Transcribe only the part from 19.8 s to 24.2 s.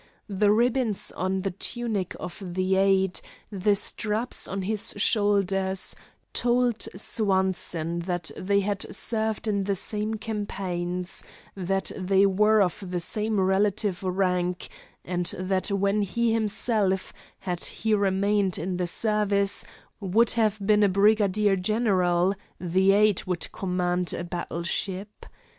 would have been a brigadier general the aide would command